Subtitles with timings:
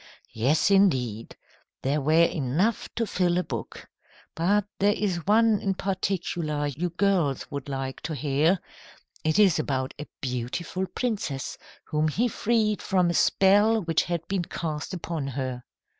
[0.33, 1.35] "Yes, indeed.
[1.83, 3.87] There were enough to fill a book.
[4.33, 8.57] But there is one in particular you girls would like to hear.
[9.23, 14.45] It is about a beautiful princess whom he freed from a spell which had been
[14.45, 15.63] cast upon her."